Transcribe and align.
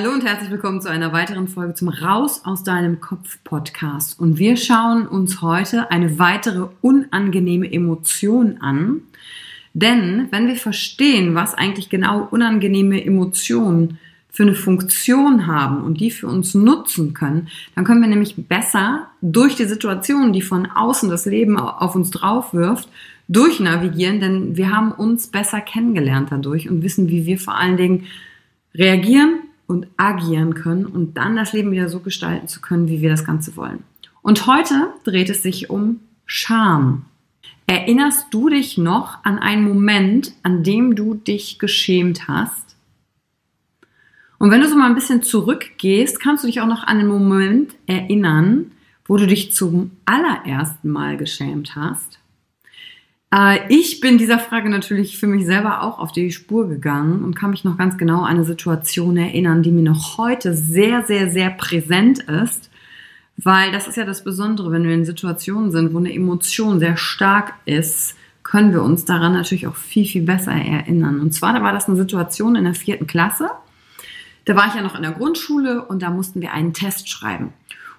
Hallo 0.00 0.14
und 0.14 0.24
herzlich 0.24 0.50
willkommen 0.50 0.80
zu 0.80 0.88
einer 0.88 1.12
weiteren 1.12 1.46
Folge 1.46 1.74
zum 1.74 1.90
Raus 1.90 2.40
aus 2.46 2.64
deinem 2.64 3.02
Kopf 3.02 3.36
Podcast. 3.44 4.18
Und 4.18 4.38
wir 4.38 4.56
schauen 4.56 5.06
uns 5.06 5.42
heute 5.42 5.90
eine 5.90 6.18
weitere 6.18 6.68
unangenehme 6.80 7.70
Emotion 7.70 8.62
an. 8.62 9.02
Denn 9.74 10.28
wenn 10.30 10.46
wir 10.46 10.56
verstehen, 10.56 11.34
was 11.34 11.52
eigentlich 11.52 11.90
genau 11.90 12.26
unangenehme 12.30 13.04
Emotionen 13.04 13.98
für 14.30 14.44
eine 14.44 14.54
Funktion 14.54 15.46
haben 15.46 15.84
und 15.84 16.00
die 16.00 16.10
für 16.10 16.28
uns 16.28 16.54
nutzen 16.54 17.12
können, 17.12 17.48
dann 17.74 17.84
können 17.84 18.00
wir 18.00 18.08
nämlich 18.08 18.36
besser 18.48 19.08
durch 19.20 19.54
die 19.56 19.66
Situation, 19.66 20.32
die 20.32 20.40
von 20.40 20.64
außen 20.64 21.10
das 21.10 21.26
Leben 21.26 21.58
auf 21.58 21.94
uns 21.94 22.10
drauf 22.10 22.54
wirft, 22.54 22.88
durchnavigieren, 23.28 24.20
denn 24.20 24.56
wir 24.56 24.74
haben 24.74 24.92
uns 24.92 25.26
besser 25.26 25.60
kennengelernt 25.60 26.28
dadurch 26.30 26.70
und 26.70 26.82
wissen, 26.82 27.10
wie 27.10 27.26
wir 27.26 27.38
vor 27.38 27.58
allen 27.58 27.76
Dingen 27.76 28.06
reagieren 28.74 29.40
und 29.70 29.86
agieren 29.96 30.54
können 30.54 30.84
und 30.84 31.16
dann 31.16 31.36
das 31.36 31.52
Leben 31.52 31.70
wieder 31.70 31.88
so 31.88 32.00
gestalten 32.00 32.48
zu 32.48 32.60
können, 32.60 32.88
wie 32.88 33.00
wir 33.00 33.08
das 33.08 33.24
Ganze 33.24 33.56
wollen. 33.56 33.84
Und 34.20 34.46
heute 34.46 34.92
dreht 35.04 35.30
es 35.30 35.42
sich 35.42 35.70
um 35.70 36.00
Scham. 36.26 37.06
Erinnerst 37.66 38.26
du 38.32 38.48
dich 38.48 38.78
noch 38.78 39.24
an 39.24 39.38
einen 39.38 39.62
Moment, 39.62 40.32
an 40.42 40.64
dem 40.64 40.96
du 40.96 41.14
dich 41.14 41.58
geschämt 41.58 42.28
hast? 42.28 42.76
Und 44.38 44.50
wenn 44.50 44.60
du 44.60 44.68
so 44.68 44.76
mal 44.76 44.86
ein 44.86 44.94
bisschen 44.94 45.22
zurückgehst, 45.22 46.20
kannst 46.20 46.42
du 46.42 46.48
dich 46.48 46.60
auch 46.60 46.66
noch 46.66 46.84
an 46.84 46.98
den 46.98 47.06
Moment 47.06 47.74
erinnern, 47.86 48.72
wo 49.06 49.16
du 49.16 49.26
dich 49.26 49.52
zum 49.52 49.92
allerersten 50.04 50.90
Mal 50.90 51.16
geschämt 51.16 51.76
hast? 51.76 52.19
Äh, 53.34 53.60
ich 53.68 54.00
bin 54.00 54.18
dieser 54.18 54.38
Frage 54.38 54.68
natürlich 54.68 55.18
für 55.18 55.26
mich 55.26 55.46
selber 55.46 55.82
auch 55.82 55.98
auf 55.98 56.12
die 56.12 56.32
Spur 56.32 56.68
gegangen 56.68 57.24
und 57.24 57.34
kann 57.34 57.50
mich 57.50 57.64
noch 57.64 57.78
ganz 57.78 57.96
genau 57.96 58.22
an 58.22 58.36
eine 58.36 58.44
Situation 58.44 59.16
erinnern, 59.16 59.62
die 59.62 59.70
mir 59.70 59.82
noch 59.82 60.18
heute 60.18 60.54
sehr, 60.54 61.04
sehr, 61.04 61.30
sehr 61.30 61.50
präsent 61.50 62.20
ist. 62.20 62.70
Weil 63.36 63.72
das 63.72 63.88
ist 63.88 63.96
ja 63.96 64.04
das 64.04 64.22
Besondere, 64.22 64.70
wenn 64.70 64.84
wir 64.84 64.94
in 64.94 65.06
Situationen 65.06 65.70
sind, 65.70 65.94
wo 65.94 65.98
eine 65.98 66.12
Emotion 66.12 66.78
sehr 66.78 66.96
stark 66.98 67.54
ist, 67.64 68.16
können 68.42 68.72
wir 68.72 68.82
uns 68.82 69.04
daran 69.04 69.32
natürlich 69.32 69.66
auch 69.66 69.76
viel, 69.76 70.04
viel 70.04 70.22
besser 70.22 70.52
erinnern. 70.52 71.20
Und 71.20 71.32
zwar, 71.32 71.54
da 71.54 71.62
war 71.62 71.72
das 71.72 71.88
eine 71.88 71.96
Situation 71.96 72.56
in 72.56 72.64
der 72.64 72.74
vierten 72.74 73.06
Klasse. 73.06 73.50
Da 74.44 74.56
war 74.56 74.66
ich 74.66 74.74
ja 74.74 74.82
noch 74.82 74.96
in 74.96 75.02
der 75.02 75.12
Grundschule 75.12 75.84
und 75.84 76.02
da 76.02 76.10
mussten 76.10 76.40
wir 76.40 76.52
einen 76.52 76.74
Test 76.74 77.08
schreiben. 77.08 77.52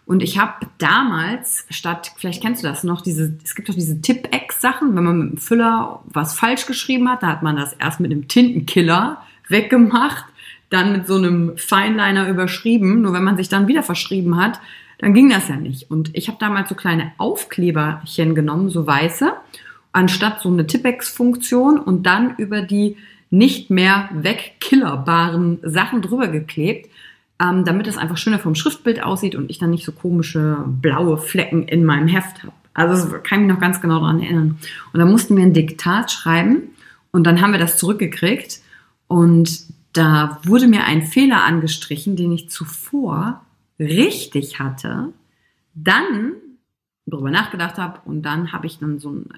Und 0.05 0.23
ich 0.23 0.37
habe 0.37 0.65
damals 0.77 1.65
statt, 1.69 2.11
vielleicht 2.17 2.41
kennst 2.41 2.63
du 2.63 2.67
das 2.67 2.83
noch, 2.83 3.01
diese, 3.01 3.37
es 3.43 3.55
gibt 3.55 3.69
doch 3.69 3.75
diese 3.75 4.01
Tip-Ex-Sachen, 4.01 4.95
wenn 4.95 5.03
man 5.03 5.19
mit 5.19 5.31
dem 5.31 5.37
Füller 5.37 6.01
was 6.05 6.37
falsch 6.37 6.65
geschrieben 6.65 7.09
hat, 7.09 7.23
da 7.23 7.27
hat 7.27 7.43
man 7.43 7.55
das 7.55 7.73
erst 7.73 7.99
mit 7.99 8.11
einem 8.11 8.27
Tintenkiller 8.27 9.23
weggemacht, 9.47 10.25
dann 10.69 10.91
mit 10.91 11.07
so 11.07 11.15
einem 11.15 11.57
Feinliner 11.57 12.27
überschrieben. 12.27 13.01
Nur 13.01 13.13
wenn 13.13 13.23
man 13.23 13.37
sich 13.37 13.49
dann 13.49 13.67
wieder 13.67 13.83
verschrieben 13.83 14.37
hat, 14.37 14.59
dann 14.97 15.13
ging 15.13 15.29
das 15.29 15.47
ja 15.47 15.55
nicht. 15.55 15.89
Und 15.91 16.09
ich 16.13 16.27
habe 16.27 16.37
damals 16.39 16.69
so 16.69 16.75
kleine 16.75 17.11
Aufkleberchen 17.17 18.35
genommen, 18.35 18.69
so 18.69 18.85
weiße, 18.87 19.33
anstatt 19.91 20.41
so 20.41 20.49
eine 20.49 20.67
Tippex-Funktion 20.67 21.79
und 21.79 22.03
dann 22.03 22.35
über 22.37 22.61
die 22.61 22.97
nicht 23.29 23.69
mehr 23.69 24.09
wegkillerbaren 24.13 25.59
Sachen 25.63 26.01
drüber 26.01 26.27
geklebt 26.27 26.89
ähm, 27.41 27.65
damit 27.65 27.87
es 27.87 27.97
einfach 27.97 28.17
schöner 28.17 28.39
vom 28.39 28.55
Schriftbild 28.55 29.01
aussieht 29.01 29.35
und 29.35 29.49
ich 29.49 29.57
dann 29.57 29.71
nicht 29.71 29.85
so 29.85 29.91
komische 29.91 30.63
blaue 30.67 31.17
Flecken 31.17 31.63
in 31.63 31.83
meinem 31.85 32.07
Heft 32.07 32.43
habe. 32.43 32.53
Also 32.73 33.09
das 33.09 33.23
kann 33.23 33.41
ich 33.41 33.47
mich 33.47 33.55
noch 33.55 33.61
ganz 33.61 33.81
genau 33.81 33.99
daran 33.99 34.21
erinnern. 34.21 34.59
Und 34.93 34.99
dann 34.99 35.11
mussten 35.11 35.35
wir 35.35 35.43
ein 35.43 35.53
Diktat 35.53 36.11
schreiben 36.11 36.69
und 37.11 37.25
dann 37.25 37.41
haben 37.41 37.51
wir 37.51 37.59
das 37.59 37.77
zurückgekriegt 37.77 38.61
und 39.07 39.63
da 39.93 40.39
wurde 40.43 40.67
mir 40.67 40.85
ein 40.85 41.01
Fehler 41.01 41.43
angestrichen, 41.43 42.15
den 42.15 42.31
ich 42.31 42.49
zuvor 42.49 43.41
richtig 43.77 44.59
hatte, 44.59 45.09
dann 45.73 46.33
darüber 47.05 47.31
nachgedacht 47.31 47.77
habe 47.77 47.99
und 48.05 48.21
dann 48.21 48.53
habe 48.53 48.67
ich 48.67 48.79
dann 48.79 48.99
so 48.99 49.09
ein 49.09 49.25
äh, 49.31 49.33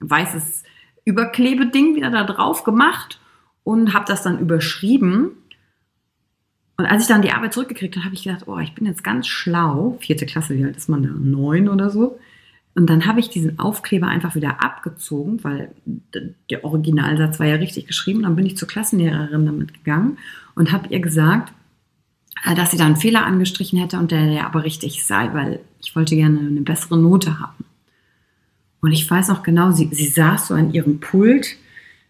weißes 0.00 0.62
Überklebeding 1.04 1.96
wieder 1.96 2.10
da 2.10 2.24
drauf 2.24 2.64
gemacht 2.64 3.20
und 3.64 3.92
habe 3.92 4.06
das 4.06 4.22
dann 4.22 4.38
überschrieben 4.38 5.32
und 6.78 6.86
als 6.86 7.02
ich 7.02 7.08
dann 7.08 7.22
die 7.22 7.32
Arbeit 7.32 7.52
zurückgekriegt 7.52 7.96
habe, 7.96 8.04
habe 8.06 8.14
ich 8.14 8.22
gedacht, 8.22 8.44
oh, 8.46 8.58
ich 8.58 8.72
bin 8.72 8.86
jetzt 8.86 9.02
ganz 9.02 9.26
schlau. 9.26 9.98
Vierte 10.00 10.26
Klasse, 10.26 10.56
wie 10.56 10.64
alt 10.64 10.76
ist 10.76 10.88
man 10.88 11.02
da? 11.02 11.08
Neun 11.08 11.68
oder 11.68 11.90
so. 11.90 12.18
Und 12.76 12.88
dann 12.88 13.06
habe 13.06 13.18
ich 13.18 13.28
diesen 13.28 13.58
Aufkleber 13.58 14.06
einfach 14.06 14.36
wieder 14.36 14.62
abgezogen, 14.62 15.42
weil 15.42 15.72
der 16.48 16.64
Originalsatz 16.64 17.40
war 17.40 17.46
ja 17.46 17.56
richtig 17.56 17.88
geschrieben. 17.88 18.22
Dann 18.22 18.36
bin 18.36 18.46
ich 18.46 18.56
zur 18.56 18.68
Klassenlehrerin 18.68 19.44
damit 19.44 19.74
gegangen 19.74 20.18
und 20.54 20.70
habe 20.70 20.86
ihr 20.90 21.00
gesagt, 21.00 21.52
äh, 22.44 22.54
dass 22.54 22.70
sie 22.70 22.76
da 22.76 22.86
einen 22.86 22.96
Fehler 22.96 23.26
angestrichen 23.26 23.80
hätte 23.80 23.98
und 23.98 24.12
der, 24.12 24.26
der 24.26 24.46
aber 24.46 24.62
richtig 24.62 25.04
sei, 25.04 25.34
weil 25.34 25.58
ich 25.80 25.96
wollte 25.96 26.14
gerne 26.14 26.38
eine 26.38 26.60
bessere 26.60 26.96
Note 26.96 27.40
haben. 27.40 27.64
Und 28.80 28.92
ich 28.92 29.10
weiß 29.10 29.26
noch 29.26 29.42
genau, 29.42 29.72
sie, 29.72 29.88
sie 29.90 30.06
saß 30.06 30.46
so 30.46 30.54
an 30.54 30.72
ihrem 30.72 31.00
Pult 31.00 31.56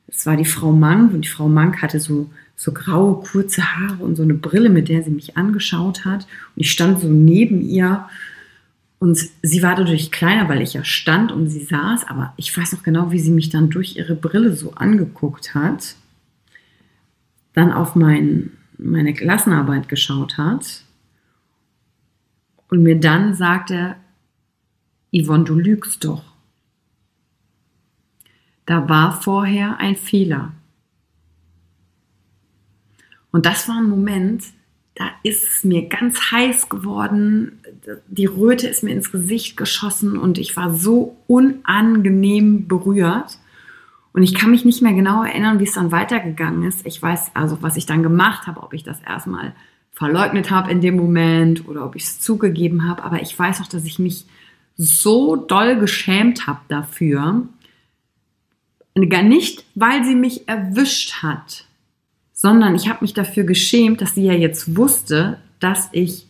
Es 0.09 0.27
war 0.27 0.37
die 0.37 0.45
Frau 0.45 0.73
Mank 0.73 1.15
und 1.15 1.23
die 1.23 1.29
Frau 1.29 1.49
Mank 1.49 1.81
hatte 1.81 2.01
so, 2.01 2.29
so 2.59 2.73
graue, 2.73 3.23
kurze 3.23 3.63
Haare 3.63 4.03
und 4.03 4.17
so 4.17 4.25
eine 4.25 4.35
Brille, 4.35 4.69
mit 4.69 4.89
der 4.89 5.05
sie 5.05 5.13
mich 5.13 5.37
angeschaut 5.37 6.05
hat. 6.05 6.27
Und 6.57 6.63
ich 6.63 6.73
stand 6.73 6.99
so 6.99 7.09
neben 7.09 7.63
ihr 7.63 8.09
und 8.99 9.17
sie 9.17 9.63
war 9.63 9.77
dadurch 9.77 10.11
kleiner, 10.11 10.49
weil 10.49 10.61
ich 10.61 10.75
ja 10.75 10.83
stand 10.83 11.31
und 11.31 11.49
sie 11.49 11.63
saß, 11.63 12.09
aber 12.09 12.35
ich 12.37 12.55
weiß 12.55 12.73
noch 12.73 12.83
genau, 12.83 13.13
wie 13.13 13.21
sie 13.21 13.31
mich 13.31 13.49
dann 13.49 13.71
durch 13.71 13.95
ihre 13.95 14.17
Brille 14.17 14.57
so 14.57 14.75
angeguckt 14.75 15.55
hat, 15.55 15.95
dann 17.53 17.71
auf 17.71 17.95
mein, 17.95 18.51
meine 18.77 19.15
Klassenarbeit 19.15 19.89
geschaut 19.89 20.37
hat 20.37 20.83
und 22.71 22.83
mir 22.83 22.99
dann 22.99 23.35
sagte, 23.35 23.95
Yvonne, 25.15 25.45
du 25.45 25.55
lügst 25.55 26.05
doch. 26.05 26.25
Da 28.67 28.89
war 28.89 29.23
vorher 29.23 29.79
ein 29.79 29.95
Fehler. 29.95 30.53
Und 33.31 33.47
das 33.47 33.69
war 33.69 33.77
ein 33.77 33.89
Moment, 33.89 34.45
da 34.95 35.11
ist 35.23 35.45
es 35.45 35.65
mir 35.65 35.89
ganz 35.89 36.33
heiß 36.33 36.69
geworden. 36.69 37.61
Die 38.09 38.27
Röte 38.27 38.67
ist 38.67 38.83
mir 38.83 38.93
ins 38.93 39.13
Gesicht 39.13 39.57
geschossen 39.57 40.19
und 40.19 40.39
ich 40.39 40.57
war 40.57 40.75
so 40.75 41.17
unangenehm 41.29 42.67
berührt. 42.67 43.39
Und 44.13 44.25
ich 44.25 44.35
kann 44.35 44.51
mich 44.51 44.65
nicht 44.65 44.83
mehr 44.83 44.95
genau 44.95 45.23
erinnern, 45.23 45.61
wie 45.61 45.65
es 45.65 45.75
dann 45.75 45.93
weitergegangen 45.93 46.65
ist. 46.65 46.85
Ich 46.85 47.01
weiß 47.01 47.31
also, 47.35 47.63
was 47.63 47.77
ich 47.77 47.87
dann 47.87 48.03
gemacht 48.03 48.49
habe, 48.49 48.63
ob 48.63 48.75
ich 48.75 48.83
das 48.83 49.01
erstmal 49.01 49.55
verleugnet 49.93 50.51
habe 50.51 50.73
in 50.73 50.81
dem 50.81 50.97
Moment 50.97 51.69
oder 51.69 51.85
ob 51.85 51.95
ich 51.95 52.03
es 52.05 52.21
zugegeben 52.21 52.89
habe. 52.89 53.05
Aber 53.05 53.23
ich 53.23 53.39
weiß 53.39 53.61
auch, 53.61 53.69
dass 53.69 53.85
ich 53.85 54.01
mich 54.01 54.27
so 54.77 55.37
doll 55.37 55.79
geschämt 55.79 56.49
habe 56.49 56.61
dafür. 56.67 57.47
Gar 58.97 59.23
nicht, 59.23 59.65
weil 59.77 60.03
sie 60.05 60.17
mich 60.17 60.49
erwischt 60.49 61.23
hat, 61.23 61.68
sondern 62.41 62.77
ich 62.77 62.89
habe 62.89 63.01
mich 63.01 63.15
dafür 63.15 63.43
geschämt, 63.43 64.01
dass 64.01 64.15
sie 64.15 64.23
ja 64.23 64.33
jetzt 64.33 64.77
wusste, 64.77 65.39
dass 65.59 65.89
ich 65.91 66.29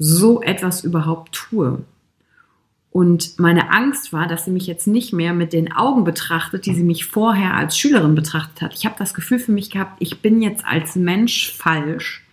so 0.00 0.42
etwas 0.42 0.82
überhaupt 0.82 1.30
tue. 1.32 1.84
Und 2.90 3.38
meine 3.38 3.70
Angst 3.70 4.12
war, 4.12 4.26
dass 4.26 4.46
sie 4.46 4.50
mich 4.50 4.66
jetzt 4.66 4.88
nicht 4.88 5.12
mehr 5.12 5.32
mit 5.32 5.52
den 5.52 5.72
Augen 5.72 6.02
betrachtet, 6.02 6.66
die 6.66 6.74
sie 6.74 6.82
mich 6.82 7.04
vorher 7.04 7.54
als 7.54 7.78
Schülerin 7.78 8.16
betrachtet 8.16 8.62
hat. 8.62 8.74
Ich 8.74 8.84
habe 8.84 8.96
das 8.98 9.14
Gefühl 9.14 9.38
für 9.38 9.52
mich 9.52 9.70
gehabt, 9.70 9.94
ich 10.00 10.20
bin 10.20 10.42
jetzt 10.42 10.66
als 10.66 10.96
Mensch 10.96 11.52
falsch, 11.52 12.26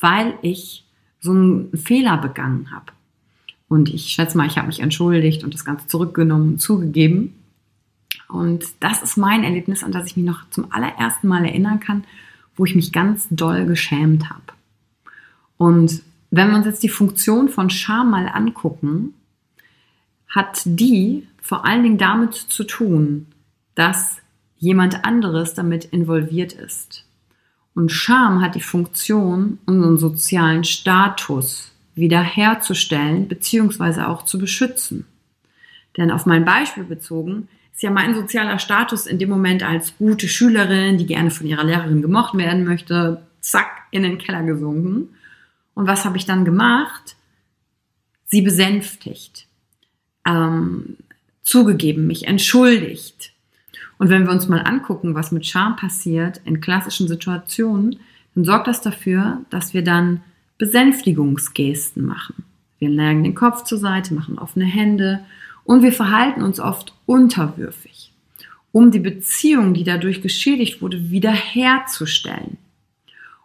weil 0.00 0.32
ich 0.40 0.86
so 1.20 1.32
einen 1.32 1.76
Fehler 1.76 2.16
begangen 2.16 2.70
habe. 2.70 2.92
Und 3.68 3.92
ich 3.92 4.06
schätze 4.06 4.38
mal, 4.38 4.46
ich 4.46 4.56
habe 4.56 4.68
mich 4.68 4.80
entschuldigt 4.80 5.44
und 5.44 5.52
das 5.52 5.66
Ganze 5.66 5.86
zurückgenommen 5.86 6.52
und 6.52 6.62
zugegeben. 6.62 7.34
Und 8.26 8.64
das 8.80 9.02
ist 9.02 9.18
mein 9.18 9.44
Erlebnis, 9.44 9.84
an 9.84 9.92
das 9.92 10.06
ich 10.06 10.16
mich 10.16 10.24
noch 10.24 10.48
zum 10.48 10.72
allerersten 10.72 11.28
Mal 11.28 11.44
erinnern 11.44 11.78
kann 11.78 12.04
wo 12.56 12.64
ich 12.64 12.74
mich 12.74 12.92
ganz 12.92 13.26
doll 13.30 13.66
geschämt 13.66 14.30
habe. 14.30 14.42
Und 15.56 16.02
wenn 16.30 16.50
wir 16.50 16.56
uns 16.56 16.66
jetzt 16.66 16.82
die 16.82 16.88
Funktion 16.88 17.48
von 17.48 17.70
Scham 17.70 18.10
mal 18.10 18.28
angucken, 18.28 19.14
hat 20.28 20.62
die 20.64 21.26
vor 21.40 21.64
allen 21.64 21.82
Dingen 21.82 21.98
damit 21.98 22.34
zu 22.34 22.64
tun, 22.64 23.26
dass 23.74 24.18
jemand 24.58 25.04
anderes 25.04 25.54
damit 25.54 25.84
involviert 25.84 26.52
ist. 26.52 27.04
Und 27.74 27.90
Scham 27.90 28.40
hat 28.40 28.54
die 28.54 28.60
Funktion, 28.60 29.58
unseren 29.66 29.98
sozialen 29.98 30.64
Status 30.64 31.72
wiederherzustellen 31.94 33.28
bzw. 33.28 34.02
auch 34.02 34.24
zu 34.24 34.38
beschützen. 34.38 35.06
Denn 35.96 36.10
auf 36.10 36.26
mein 36.26 36.44
Beispiel 36.44 36.84
bezogen, 36.84 37.48
ist 37.74 37.82
ja 37.82 37.90
mein 37.90 38.14
sozialer 38.14 38.58
Status 38.60 39.06
in 39.06 39.18
dem 39.18 39.28
Moment 39.28 39.64
als 39.64 39.98
gute 39.98 40.28
Schülerin, 40.28 40.96
die 40.96 41.06
gerne 41.06 41.30
von 41.30 41.46
ihrer 41.46 41.64
Lehrerin 41.64 42.02
gemocht 42.02 42.34
werden 42.38 42.64
möchte, 42.64 43.22
zack, 43.40 43.66
in 43.90 44.04
den 44.04 44.18
Keller 44.18 44.44
gesunken. 44.44 45.08
Und 45.74 45.88
was 45.88 46.04
habe 46.04 46.16
ich 46.16 46.24
dann 46.24 46.44
gemacht? 46.44 47.16
Sie 48.26 48.42
besänftigt, 48.42 49.46
ähm, 50.26 50.96
zugegeben, 51.42 52.06
mich 52.06 52.26
entschuldigt. 52.28 53.32
Und 53.98 54.08
wenn 54.08 54.24
wir 54.24 54.32
uns 54.32 54.48
mal 54.48 54.60
angucken, 54.60 55.14
was 55.14 55.32
mit 55.32 55.46
Scham 55.46 55.76
passiert 55.76 56.40
in 56.44 56.60
klassischen 56.60 57.08
Situationen, 57.08 57.98
dann 58.34 58.44
sorgt 58.44 58.68
das 58.68 58.82
dafür, 58.82 59.38
dass 59.50 59.74
wir 59.74 59.82
dann 59.82 60.22
Besänftigungsgesten 60.58 62.04
machen. 62.04 62.44
Wir 62.78 62.88
neigen 62.88 63.24
den 63.24 63.34
Kopf 63.34 63.64
zur 63.64 63.78
Seite, 63.78 64.14
machen 64.14 64.38
offene 64.38 64.64
Hände 64.64 65.24
und 65.64 65.82
wir 65.82 65.92
verhalten 65.92 66.42
uns 66.42 66.60
oft 66.60 66.94
unterwürfig, 67.06 68.12
um 68.72 68.90
die 68.90 69.00
Beziehung, 69.00 69.74
die 69.74 69.84
dadurch 69.84 70.22
geschädigt 70.22 70.82
wurde, 70.82 71.10
wiederherzustellen. 71.10 72.58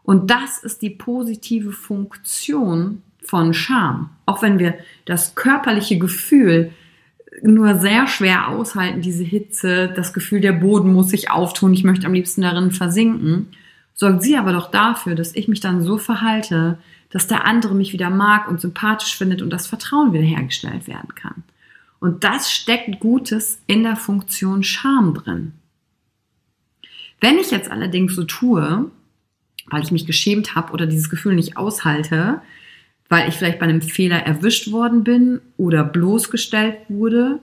Und 0.03 0.31
das 0.31 0.63
ist 0.63 0.81
die 0.81 0.89
positive 0.89 1.71
Funktion 1.71 3.03
von 3.23 3.53
Scham. 3.53 4.09
Auch 4.25 4.41
wenn 4.41 4.59
wir 4.59 4.75
das 5.05 5.35
körperliche 5.35 5.99
Gefühl 5.99 6.71
nur 7.43 7.75
sehr 7.75 8.07
schwer 8.07 8.49
aushalten, 8.49 9.01
diese 9.01 9.23
Hitze, 9.23 9.93
das 9.95 10.13
Gefühl, 10.13 10.41
der 10.41 10.53
Boden 10.53 10.93
muss 10.93 11.09
sich 11.09 11.29
auftun, 11.29 11.73
ich 11.73 11.83
möchte 11.83 12.07
am 12.07 12.13
liebsten 12.13 12.41
darin 12.41 12.71
versinken, 12.71 13.47
sorgt 13.93 14.23
sie 14.23 14.35
aber 14.35 14.51
doch 14.51 14.71
dafür, 14.71 15.15
dass 15.15 15.35
ich 15.35 15.47
mich 15.47 15.59
dann 15.59 15.83
so 15.83 15.97
verhalte, 15.97 16.79
dass 17.11 17.27
der 17.27 17.45
andere 17.45 17.75
mich 17.75 17.93
wieder 17.93 18.09
mag 18.09 18.49
und 18.49 18.61
sympathisch 18.61 19.17
findet 19.17 19.41
und 19.41 19.51
das 19.51 19.67
Vertrauen 19.67 20.13
wiederhergestellt 20.13 20.87
werden 20.87 21.13
kann. 21.15 21.43
Und 21.99 22.23
das 22.23 22.51
steckt 22.51 22.99
Gutes 22.99 23.61
in 23.67 23.83
der 23.83 23.95
Funktion 23.95 24.63
Scham 24.63 25.13
drin. 25.13 25.53
Wenn 27.21 27.37
ich 27.37 27.51
jetzt 27.51 27.69
allerdings 27.69 28.15
so 28.15 28.23
tue, 28.23 28.89
weil 29.67 29.83
ich 29.83 29.91
mich 29.91 30.05
geschämt 30.05 30.55
habe 30.55 30.71
oder 30.73 30.87
dieses 30.87 31.09
Gefühl 31.09 31.35
nicht 31.35 31.57
aushalte, 31.57 32.41
weil 33.09 33.27
ich 33.27 33.35
vielleicht 33.35 33.59
bei 33.59 33.65
einem 33.65 33.81
Fehler 33.81 34.19
erwischt 34.25 34.71
worden 34.71 35.03
bin 35.03 35.41
oder 35.57 35.83
bloßgestellt 35.83 36.77
wurde 36.87 37.39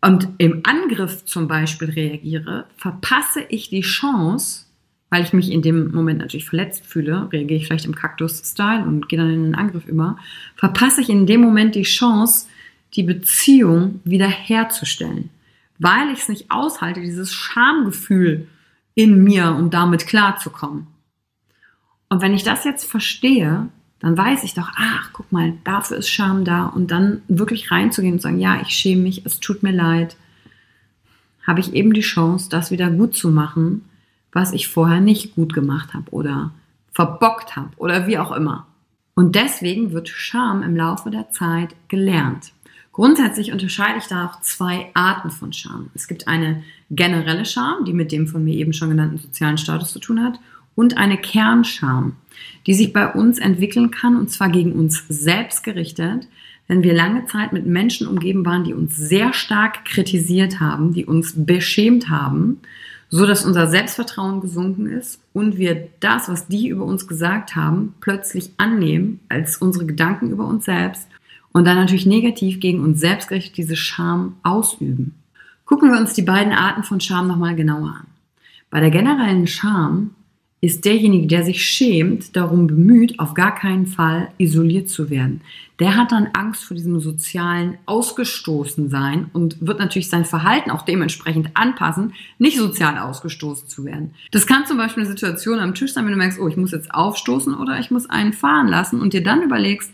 und 0.00 0.28
im 0.38 0.62
Angriff 0.64 1.24
zum 1.24 1.48
Beispiel 1.48 1.90
reagiere, 1.90 2.66
verpasse 2.76 3.40
ich 3.48 3.70
die 3.70 3.80
Chance, 3.80 4.66
weil 5.10 5.22
ich 5.22 5.32
mich 5.32 5.50
in 5.50 5.62
dem 5.62 5.92
Moment 5.92 6.18
natürlich 6.18 6.46
verletzt 6.46 6.84
fühle, 6.84 7.28
reagiere 7.32 7.60
ich 7.60 7.66
vielleicht 7.66 7.86
im 7.86 7.94
Kaktus-Style 7.94 8.84
und 8.84 9.08
gehe 9.08 9.18
dann 9.18 9.32
in 9.32 9.44
den 9.44 9.54
Angriff 9.54 9.86
über, 9.86 10.18
verpasse 10.56 11.00
ich 11.00 11.08
in 11.08 11.26
dem 11.26 11.40
Moment 11.40 11.74
die 11.74 11.82
Chance, 11.82 12.46
die 12.94 13.02
Beziehung 13.02 14.00
wiederherzustellen, 14.04 15.30
weil 15.78 16.10
ich 16.12 16.20
es 16.20 16.28
nicht 16.28 16.50
aushalte, 16.50 17.00
dieses 17.00 17.32
Schamgefühl 17.32 18.48
in 18.94 19.22
mir 19.22 19.52
und 19.52 19.74
damit 19.74 20.06
klarzukommen. 20.06 20.86
Und 22.08 22.22
wenn 22.22 22.34
ich 22.34 22.42
das 22.42 22.64
jetzt 22.64 22.84
verstehe, 22.84 23.68
dann 24.00 24.16
weiß 24.16 24.44
ich 24.44 24.54
doch, 24.54 24.70
ach, 24.76 25.10
guck 25.12 25.30
mal, 25.32 25.54
dafür 25.64 25.98
ist 25.98 26.08
Scham 26.08 26.44
da 26.44 26.66
und 26.66 26.90
dann 26.90 27.22
wirklich 27.28 27.70
reinzugehen 27.70 28.14
und 28.14 28.22
sagen, 28.22 28.38
ja, 28.38 28.60
ich 28.60 28.68
schäme 28.68 29.02
mich, 29.02 29.26
es 29.26 29.40
tut 29.40 29.62
mir 29.62 29.72
leid, 29.72 30.16
habe 31.46 31.60
ich 31.60 31.72
eben 31.72 31.92
die 31.92 32.00
Chance, 32.00 32.48
das 32.48 32.70
wieder 32.70 32.90
gut 32.90 33.14
zu 33.14 33.30
machen, 33.30 33.84
was 34.32 34.52
ich 34.52 34.68
vorher 34.68 35.00
nicht 35.00 35.34
gut 35.34 35.52
gemacht 35.54 35.94
habe 35.94 36.10
oder 36.10 36.52
verbockt 36.92 37.56
habe 37.56 37.70
oder 37.76 38.06
wie 38.06 38.18
auch 38.18 38.32
immer. 38.32 38.66
Und 39.14 39.34
deswegen 39.34 39.92
wird 39.92 40.08
Scham 40.08 40.62
im 40.62 40.76
Laufe 40.76 41.10
der 41.10 41.30
Zeit 41.30 41.74
gelernt. 41.88 42.52
Grundsätzlich 42.98 43.52
unterscheide 43.52 43.98
ich 43.98 44.06
da 44.06 44.26
auch 44.26 44.40
zwei 44.40 44.90
Arten 44.92 45.30
von 45.30 45.52
Scham. 45.52 45.88
Es 45.94 46.08
gibt 46.08 46.26
eine 46.26 46.64
generelle 46.90 47.44
Scham, 47.44 47.84
die 47.84 47.92
mit 47.92 48.10
dem 48.10 48.26
von 48.26 48.42
mir 48.42 48.56
eben 48.56 48.72
schon 48.72 48.88
genannten 48.88 49.18
sozialen 49.18 49.56
Status 49.56 49.92
zu 49.92 50.00
tun 50.00 50.20
hat, 50.20 50.40
und 50.74 50.96
eine 50.96 51.16
Kernscham, 51.16 52.16
die 52.66 52.74
sich 52.74 52.92
bei 52.92 53.06
uns 53.12 53.38
entwickeln 53.38 53.92
kann, 53.92 54.16
und 54.16 54.32
zwar 54.32 54.48
gegen 54.48 54.72
uns 54.72 55.04
selbst 55.08 55.62
gerichtet, 55.62 56.26
wenn 56.66 56.82
wir 56.82 56.92
lange 56.92 57.24
Zeit 57.26 57.52
mit 57.52 57.66
Menschen 57.66 58.08
umgeben 58.08 58.44
waren, 58.44 58.64
die 58.64 58.74
uns 58.74 58.96
sehr 58.96 59.32
stark 59.32 59.84
kritisiert 59.84 60.58
haben, 60.58 60.92
die 60.92 61.06
uns 61.06 61.34
beschämt 61.36 62.10
haben, 62.10 62.58
so 63.10 63.26
dass 63.26 63.44
unser 63.44 63.68
Selbstvertrauen 63.68 64.40
gesunken 64.40 64.88
ist 64.88 65.20
und 65.32 65.56
wir 65.56 65.86
das, 66.00 66.28
was 66.28 66.48
die 66.48 66.66
über 66.66 66.84
uns 66.84 67.06
gesagt 67.06 67.54
haben, 67.54 67.94
plötzlich 68.00 68.50
annehmen 68.56 69.20
als 69.28 69.58
unsere 69.58 69.86
Gedanken 69.86 70.32
über 70.32 70.46
uns 70.46 70.64
selbst 70.64 71.06
und 71.58 71.64
dann 71.64 71.76
natürlich 71.76 72.06
negativ 72.06 72.60
gegen 72.60 72.78
uns 72.78 73.00
selbst 73.00 73.26
gerichtet 73.26 73.56
diese 73.56 73.74
Scham 73.74 74.36
ausüben. 74.44 75.16
Gucken 75.64 75.90
wir 75.90 75.98
uns 75.98 76.14
die 76.14 76.22
beiden 76.22 76.52
Arten 76.52 76.84
von 76.84 77.00
Scham 77.00 77.26
nochmal 77.26 77.56
genauer 77.56 77.96
an. 77.98 78.06
Bei 78.70 78.78
der 78.78 78.90
generellen 78.90 79.48
Scham 79.48 80.10
ist 80.60 80.84
derjenige, 80.84 81.26
der 81.26 81.42
sich 81.44 81.64
schämt, 81.64 82.36
darum 82.36 82.68
bemüht, 82.68 83.18
auf 83.18 83.34
gar 83.34 83.56
keinen 83.56 83.88
Fall 83.88 84.28
isoliert 84.38 84.88
zu 84.88 85.10
werden. 85.10 85.40
Der 85.80 85.96
hat 85.96 86.12
dann 86.12 86.28
Angst 86.32 86.62
vor 86.62 86.76
diesem 86.76 87.00
sozialen 87.00 87.78
Ausgestoßensein 87.86 89.30
und 89.32 89.56
wird 89.60 89.80
natürlich 89.80 90.10
sein 90.10 90.24
Verhalten 90.24 90.70
auch 90.70 90.82
dementsprechend 90.82 91.50
anpassen, 91.54 92.12
nicht 92.38 92.56
sozial 92.56 92.98
ausgestoßen 92.98 93.66
zu 93.66 93.84
werden. 93.84 94.14
Das 94.30 94.46
kann 94.46 94.64
zum 94.66 94.76
Beispiel 94.76 95.02
eine 95.02 95.10
Situation 95.10 95.58
am 95.58 95.74
Tisch 95.74 95.92
sein, 95.92 96.04
wenn 96.04 96.12
du 96.12 96.18
merkst, 96.18 96.38
oh, 96.38 96.46
ich 96.46 96.56
muss 96.56 96.70
jetzt 96.70 96.94
aufstoßen 96.94 97.54
oder 97.54 97.80
ich 97.80 97.90
muss 97.90 98.08
einen 98.08 98.32
fahren 98.32 98.68
lassen 98.68 99.00
und 99.00 99.12
dir 99.12 99.24
dann 99.24 99.42
überlegst, 99.42 99.92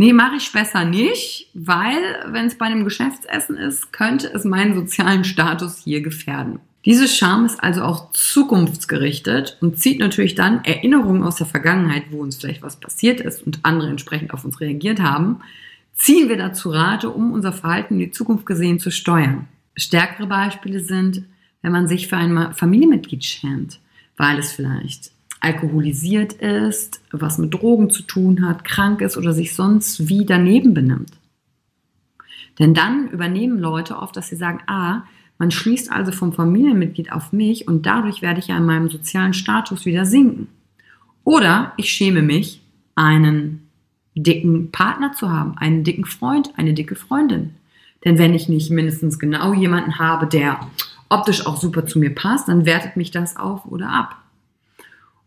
Nee, 0.00 0.14
mache 0.14 0.36
ich 0.36 0.50
besser 0.50 0.86
nicht, 0.86 1.50
weil 1.52 1.98
wenn 2.28 2.46
es 2.46 2.56
bei 2.56 2.64
einem 2.64 2.84
Geschäftsessen 2.84 3.58
ist, 3.58 3.92
könnte 3.92 4.32
es 4.32 4.46
meinen 4.46 4.74
sozialen 4.74 5.24
Status 5.24 5.76
hier 5.84 6.00
gefährden. 6.00 6.58
Diese 6.86 7.06
Scham 7.06 7.44
ist 7.44 7.62
also 7.62 7.82
auch 7.82 8.10
zukunftsgerichtet 8.12 9.58
und 9.60 9.78
zieht 9.78 10.00
natürlich 10.00 10.34
dann 10.34 10.64
Erinnerungen 10.64 11.22
aus 11.22 11.36
der 11.36 11.46
Vergangenheit, 11.46 12.04
wo 12.08 12.22
uns 12.22 12.38
vielleicht 12.38 12.62
was 12.62 12.80
passiert 12.80 13.20
ist 13.20 13.42
und 13.42 13.60
andere 13.62 13.90
entsprechend 13.90 14.32
auf 14.32 14.42
uns 14.42 14.58
reagiert 14.58 15.00
haben, 15.00 15.40
ziehen 15.92 16.30
wir 16.30 16.38
dazu 16.38 16.70
Rate, 16.70 17.10
um 17.10 17.34
unser 17.34 17.52
Verhalten 17.52 17.96
in 17.96 18.00
die 18.00 18.10
Zukunft 18.10 18.46
gesehen 18.46 18.80
zu 18.80 18.90
steuern. 18.90 19.48
Stärkere 19.76 20.26
Beispiele 20.26 20.80
sind, 20.80 21.24
wenn 21.60 21.72
man 21.72 21.88
sich 21.88 22.08
für 22.08 22.16
ein 22.16 22.54
Familienmitglied 22.54 23.22
schämt, 23.22 23.80
weil 24.16 24.38
es 24.38 24.50
vielleicht 24.50 25.10
alkoholisiert 25.40 26.34
ist, 26.34 27.02
was 27.10 27.38
mit 27.38 27.54
Drogen 27.54 27.90
zu 27.90 28.02
tun 28.02 28.46
hat, 28.46 28.64
krank 28.64 29.00
ist 29.00 29.16
oder 29.16 29.32
sich 29.32 29.54
sonst 29.54 30.08
wie 30.08 30.24
daneben 30.26 30.74
benimmt. 30.74 31.10
Denn 32.58 32.74
dann 32.74 33.08
übernehmen 33.08 33.58
Leute 33.58 33.96
oft, 33.96 34.16
dass 34.16 34.28
sie 34.28 34.36
sagen, 34.36 34.60
ah, 34.66 35.02
man 35.38 35.50
schließt 35.50 35.90
also 35.90 36.12
vom 36.12 36.34
Familienmitglied 36.34 37.12
auf 37.12 37.32
mich 37.32 37.66
und 37.66 37.86
dadurch 37.86 38.20
werde 38.20 38.40
ich 38.40 38.48
ja 38.48 38.58
in 38.58 38.66
meinem 38.66 38.90
sozialen 38.90 39.32
Status 39.32 39.86
wieder 39.86 40.04
sinken. 40.04 40.48
Oder 41.24 41.72
ich 41.78 41.90
schäme 41.90 42.20
mich, 42.20 42.60
einen 42.94 43.66
dicken 44.14 44.70
Partner 44.70 45.12
zu 45.12 45.30
haben, 45.30 45.56
einen 45.56 45.84
dicken 45.84 46.04
Freund, 46.04 46.52
eine 46.56 46.74
dicke 46.74 46.96
Freundin. 46.96 47.54
Denn 48.04 48.18
wenn 48.18 48.34
ich 48.34 48.48
nicht 48.48 48.70
mindestens 48.70 49.18
genau 49.18 49.54
jemanden 49.54 49.98
habe, 49.98 50.26
der 50.26 50.60
optisch 51.08 51.46
auch 51.46 51.56
super 51.56 51.86
zu 51.86 51.98
mir 51.98 52.14
passt, 52.14 52.48
dann 52.48 52.66
wertet 52.66 52.96
mich 52.96 53.10
das 53.10 53.36
auf 53.36 53.64
oder 53.64 53.88
ab. 53.88 54.16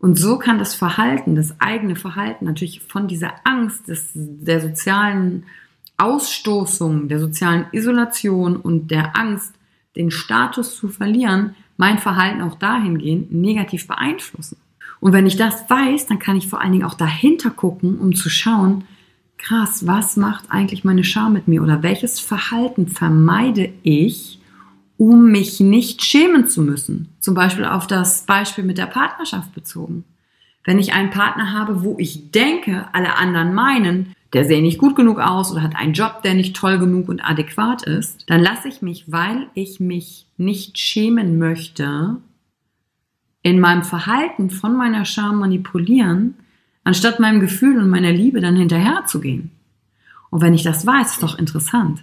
Und 0.04 0.18
so 0.18 0.36
kann 0.36 0.58
das 0.58 0.74
Verhalten, 0.74 1.34
das 1.34 1.58
eigene 1.62 1.96
Verhalten 1.96 2.44
natürlich 2.44 2.82
von 2.82 3.08
dieser 3.08 3.36
Angst 3.44 3.88
des, 3.88 4.10
der 4.12 4.60
sozialen 4.60 5.44
Ausstoßung, 5.96 7.08
der 7.08 7.20
sozialen 7.20 7.64
Isolation 7.72 8.56
und 8.56 8.90
der 8.90 9.16
Angst, 9.16 9.54
den 9.96 10.10
Status 10.10 10.76
zu 10.76 10.88
verlieren, 10.88 11.56
mein 11.78 11.96
Verhalten 11.96 12.42
auch 12.42 12.56
dahingehend 12.56 13.32
negativ 13.32 13.88
beeinflussen. 13.88 14.58
Und 15.00 15.14
wenn 15.14 15.26
ich 15.26 15.38
das 15.38 15.70
weiß, 15.70 16.04
dann 16.04 16.18
kann 16.18 16.36
ich 16.36 16.48
vor 16.48 16.60
allen 16.60 16.72
Dingen 16.72 16.84
auch 16.84 16.92
dahinter 16.92 17.48
gucken, 17.48 17.98
um 17.98 18.14
zu 18.14 18.28
schauen, 18.28 18.84
krass, 19.38 19.86
was 19.86 20.18
macht 20.18 20.50
eigentlich 20.50 20.84
meine 20.84 21.04
Scham 21.04 21.32
mit 21.32 21.48
mir 21.48 21.62
oder 21.62 21.82
welches 21.82 22.20
Verhalten 22.20 22.88
vermeide 22.88 23.72
ich, 23.82 24.38
um 24.96 25.30
mich 25.30 25.60
nicht 25.60 26.04
schämen 26.04 26.46
zu 26.46 26.62
müssen. 26.62 27.08
Zum 27.20 27.34
Beispiel 27.34 27.64
auf 27.64 27.86
das 27.86 28.26
Beispiel 28.26 28.64
mit 28.64 28.78
der 28.78 28.86
Partnerschaft 28.86 29.54
bezogen. 29.54 30.04
Wenn 30.64 30.78
ich 30.78 30.94
einen 30.94 31.10
Partner 31.10 31.52
habe, 31.52 31.82
wo 31.82 31.96
ich 31.98 32.30
denke, 32.30 32.86
alle 32.92 33.16
anderen 33.16 33.54
meinen, 33.54 34.14
der 34.32 34.44
sehe 34.44 34.62
nicht 34.62 34.78
gut 34.78 34.96
genug 34.96 35.18
aus 35.18 35.52
oder 35.52 35.62
hat 35.62 35.76
einen 35.76 35.92
Job, 35.92 36.22
der 36.22 36.34
nicht 36.34 36.56
toll 36.56 36.78
genug 36.78 37.08
und 37.08 37.20
adäquat 37.20 37.82
ist, 37.82 38.28
dann 38.28 38.40
lasse 38.40 38.68
ich 38.68 38.82
mich, 38.82 39.10
weil 39.12 39.48
ich 39.54 39.78
mich 39.78 40.26
nicht 40.36 40.78
schämen 40.78 41.38
möchte, 41.38 42.16
in 43.42 43.60
meinem 43.60 43.82
Verhalten 43.82 44.48
von 44.48 44.74
meiner 44.74 45.04
Scham 45.04 45.38
manipulieren, 45.38 46.34
anstatt 46.82 47.20
meinem 47.20 47.40
Gefühl 47.40 47.78
und 47.78 47.90
meiner 47.90 48.10
Liebe 48.10 48.40
dann 48.40 48.56
hinterher 48.56 49.04
zu 49.06 49.20
gehen. 49.20 49.50
Und 50.30 50.40
wenn 50.40 50.54
ich 50.54 50.62
das 50.62 50.86
weiß, 50.86 51.12
ist 51.12 51.22
doch 51.22 51.38
interessant 51.38 52.02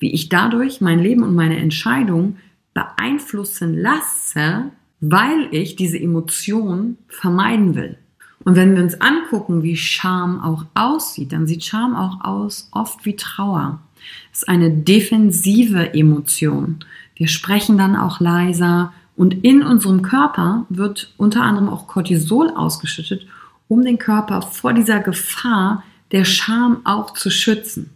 wie 0.00 0.12
ich 0.12 0.28
dadurch 0.28 0.80
mein 0.80 0.98
Leben 0.98 1.22
und 1.22 1.34
meine 1.34 1.58
Entscheidung 1.58 2.36
beeinflussen 2.74 3.74
lasse, 3.78 4.72
weil 5.00 5.48
ich 5.52 5.76
diese 5.76 5.98
Emotion 5.98 6.98
vermeiden 7.08 7.74
will. 7.74 7.96
Und 8.44 8.56
wenn 8.56 8.74
wir 8.74 8.82
uns 8.82 9.00
angucken, 9.00 9.62
wie 9.62 9.76
Scham 9.76 10.40
auch 10.40 10.64
aussieht, 10.74 11.32
dann 11.32 11.46
sieht 11.46 11.64
Scham 11.64 11.94
auch 11.94 12.24
aus 12.24 12.68
oft 12.72 13.04
wie 13.04 13.16
Trauer. 13.16 13.80
Es 14.32 14.40
ist 14.40 14.48
eine 14.48 14.70
defensive 14.70 15.94
Emotion. 15.94 16.78
Wir 17.14 17.28
sprechen 17.28 17.76
dann 17.76 17.96
auch 17.96 18.18
leiser 18.20 18.94
und 19.14 19.44
in 19.44 19.62
unserem 19.62 20.00
Körper 20.00 20.64
wird 20.70 21.12
unter 21.18 21.42
anderem 21.42 21.68
auch 21.68 21.86
Cortisol 21.86 22.48
ausgeschüttet, 22.48 23.26
um 23.68 23.84
den 23.84 23.98
Körper 23.98 24.40
vor 24.40 24.72
dieser 24.72 25.00
Gefahr 25.00 25.84
der 26.12 26.24
Scham 26.24 26.80
auch 26.84 27.12
zu 27.12 27.30
schützen. 27.30 27.90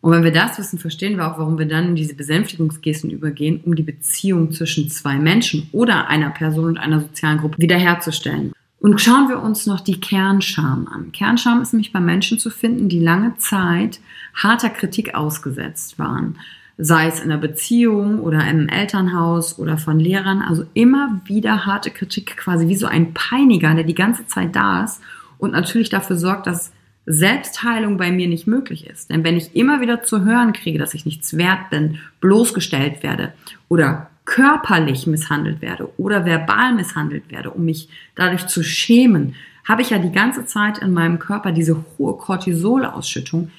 Und 0.00 0.12
wenn 0.12 0.24
wir 0.24 0.32
das 0.32 0.58
wissen, 0.58 0.78
verstehen 0.78 1.18
wir 1.18 1.30
auch, 1.30 1.38
warum 1.38 1.58
wir 1.58 1.66
dann 1.66 1.88
in 1.88 1.94
diese 1.94 2.14
Besänftigungsgesten 2.14 3.10
übergehen, 3.10 3.60
um 3.64 3.74
die 3.74 3.82
Beziehung 3.82 4.50
zwischen 4.50 4.88
zwei 4.88 5.16
Menschen 5.16 5.68
oder 5.72 6.08
einer 6.08 6.30
Person 6.30 6.64
und 6.64 6.78
einer 6.78 7.00
sozialen 7.00 7.38
Gruppe 7.38 7.58
wiederherzustellen. 7.58 8.52
Und 8.78 8.98
schauen 8.98 9.28
wir 9.28 9.42
uns 9.42 9.66
noch 9.66 9.80
die 9.80 10.00
Kernscham 10.00 10.88
an. 10.90 11.12
Kernscham 11.12 11.60
ist 11.60 11.74
nämlich 11.74 11.92
bei 11.92 12.00
Menschen 12.00 12.38
zu 12.38 12.48
finden, 12.48 12.88
die 12.88 13.00
lange 13.00 13.36
Zeit 13.36 14.00
harter 14.34 14.70
Kritik 14.70 15.14
ausgesetzt 15.14 15.98
waren. 15.98 16.38
Sei 16.78 17.08
es 17.08 17.20
in 17.20 17.28
der 17.28 17.36
Beziehung 17.36 18.20
oder 18.20 18.48
im 18.48 18.70
Elternhaus 18.70 19.58
oder 19.58 19.76
von 19.76 20.00
Lehrern. 20.00 20.40
Also 20.40 20.64
immer 20.72 21.20
wieder 21.26 21.66
harte 21.66 21.90
Kritik, 21.90 22.38
quasi 22.38 22.68
wie 22.68 22.76
so 22.76 22.86
ein 22.86 23.12
Peiniger, 23.12 23.74
der 23.74 23.84
die 23.84 23.94
ganze 23.94 24.26
Zeit 24.26 24.56
da 24.56 24.82
ist 24.84 25.02
und 25.36 25.52
natürlich 25.52 25.90
dafür 25.90 26.16
sorgt, 26.16 26.46
dass 26.46 26.72
Selbstheilung 27.12 27.96
bei 27.96 28.10
mir 28.12 28.28
nicht 28.28 28.46
möglich 28.46 28.86
ist. 28.86 29.10
Denn 29.10 29.24
wenn 29.24 29.36
ich 29.36 29.56
immer 29.56 29.80
wieder 29.80 30.02
zu 30.02 30.24
hören 30.24 30.52
kriege, 30.52 30.78
dass 30.78 30.94
ich 30.94 31.04
nichts 31.04 31.36
wert 31.36 31.70
bin, 31.70 31.98
bloßgestellt 32.20 33.02
werde 33.02 33.32
oder 33.68 34.10
körperlich 34.24 35.06
misshandelt 35.06 35.60
werde 35.60 35.88
oder 35.98 36.24
verbal 36.24 36.74
misshandelt 36.74 37.30
werde, 37.30 37.50
um 37.50 37.64
mich 37.64 37.88
dadurch 38.14 38.46
zu 38.46 38.62
schämen, 38.62 39.34
habe 39.64 39.82
ich 39.82 39.90
ja 39.90 39.98
die 39.98 40.12
ganze 40.12 40.46
Zeit 40.46 40.78
in 40.78 40.92
meinem 40.92 41.18
Körper 41.18 41.52
diese 41.52 41.84
hohe 41.98 42.16
Cortisolausschüttung, 42.16 43.50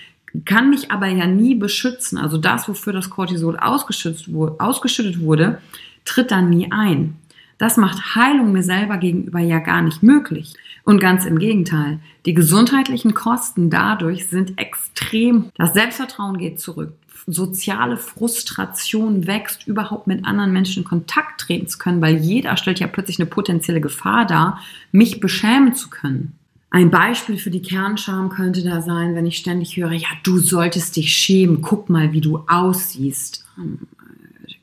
kann 0.45 0.69
mich 0.69 0.91
aber 0.91 1.07
ja 1.07 1.27
nie 1.27 1.55
beschützen. 1.55 2.17
Also 2.17 2.37
das, 2.37 2.69
wofür 2.69 2.93
das 2.93 3.09
Cortisol 3.09 3.57
ausgeschüttet 3.59 5.19
wurde, 5.21 5.61
tritt 6.05 6.31
dann 6.31 6.49
nie 6.49 6.71
ein. 6.71 7.17
Das 7.61 7.77
macht 7.77 8.15
Heilung 8.15 8.53
mir 8.53 8.63
selber 8.63 8.97
gegenüber 8.97 9.37
ja 9.37 9.59
gar 9.59 9.83
nicht 9.83 10.01
möglich. 10.01 10.55
Und 10.83 10.99
ganz 10.99 11.25
im 11.25 11.37
Gegenteil, 11.37 11.99
die 12.25 12.33
gesundheitlichen 12.33 13.13
Kosten 13.13 13.69
dadurch 13.69 14.25
sind 14.29 14.57
extrem. 14.57 15.51
Das 15.57 15.75
Selbstvertrauen 15.75 16.39
geht 16.39 16.59
zurück. 16.59 16.93
Soziale 17.27 17.97
Frustration 17.97 19.27
wächst, 19.27 19.67
überhaupt 19.67 20.07
mit 20.07 20.25
anderen 20.25 20.51
Menschen 20.51 20.81
in 20.81 20.89
Kontakt 20.89 21.41
treten 21.41 21.67
zu 21.67 21.77
können, 21.77 22.01
weil 22.01 22.17
jeder 22.17 22.57
stellt 22.57 22.79
ja 22.79 22.87
plötzlich 22.87 23.19
eine 23.19 23.29
potenzielle 23.29 23.79
Gefahr 23.79 24.25
dar, 24.25 24.59
mich 24.91 25.19
beschämen 25.19 25.75
zu 25.75 25.91
können. 25.91 26.33
Ein 26.71 26.89
Beispiel 26.89 27.37
für 27.37 27.51
die 27.51 27.61
Kernscham 27.61 28.29
könnte 28.29 28.63
da 28.63 28.81
sein, 28.81 29.13
wenn 29.13 29.27
ich 29.27 29.37
ständig 29.37 29.77
höre, 29.77 29.91
ja, 29.91 30.07
du 30.23 30.39
solltest 30.39 30.95
dich 30.95 31.15
schämen, 31.15 31.61
guck 31.61 31.91
mal, 31.91 32.11
wie 32.11 32.21
du 32.21 32.39
aussiehst. 32.47 33.45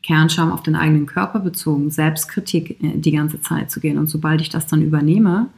Kernscham 0.08 0.50
auf 0.52 0.62
den 0.62 0.74
eigenen 0.74 1.04
Körper 1.04 1.38
bezogen, 1.38 1.90
Selbstkritik 1.90 2.82
äh, 2.82 2.96
die 2.96 3.12
ganze 3.12 3.42
Zeit 3.42 3.70
zu 3.70 3.78
gehen. 3.78 3.98
Und 3.98 4.08
sobald 4.08 4.40
ich 4.40 4.48
das 4.48 4.66
dann 4.66 4.80
übernehme, 4.80 5.48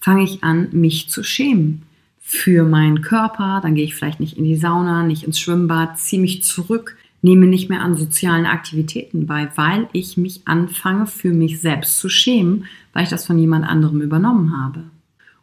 fange 0.00 0.24
ich 0.24 0.42
an, 0.42 0.68
mich 0.72 1.08
zu 1.08 1.22
schämen 1.22 1.82
für 2.20 2.64
meinen 2.64 3.00
Körper. 3.00 3.60
Dann 3.62 3.76
gehe 3.76 3.84
ich 3.84 3.94
vielleicht 3.94 4.18
nicht 4.18 4.36
in 4.36 4.44
die 4.44 4.56
Sauna, 4.56 5.04
nicht 5.04 5.22
ins 5.22 5.38
Schwimmbad, 5.38 6.00
ziehe 6.00 6.20
mich 6.20 6.42
zurück, 6.42 6.96
nehme 7.22 7.46
nicht 7.46 7.70
mehr 7.70 7.80
an 7.80 7.96
sozialen 7.96 8.44
Aktivitäten 8.44 9.28
bei, 9.28 9.48
weil 9.54 9.88
ich 9.92 10.16
mich 10.16 10.40
anfange, 10.46 11.06
für 11.06 11.32
mich 11.32 11.60
selbst 11.60 12.00
zu 12.00 12.08
schämen, 12.08 12.64
weil 12.92 13.04
ich 13.04 13.10
das 13.10 13.24
von 13.24 13.38
jemand 13.38 13.68
anderem 13.68 14.00
übernommen 14.02 14.60
habe. 14.60 14.82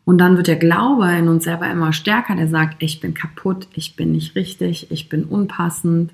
Und 0.04 0.18
dann 0.18 0.36
wird 0.36 0.48
der 0.48 0.58
Glaube 0.58 1.10
in 1.14 1.30
uns 1.30 1.46
selber 1.46 1.72
immer 1.72 1.94
stärker, 1.94 2.36
der 2.36 2.50
sagt, 2.50 2.84
ich 2.84 3.00
bin 3.00 3.14
kaputt, 3.14 3.70
ich 3.74 3.96
bin 3.96 4.12
nicht 4.12 4.36
richtig, 4.36 4.92
ich 4.92 5.08
bin 5.08 5.24
unpassend 5.24 6.12